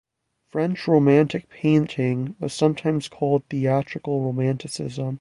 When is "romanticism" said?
4.23-5.09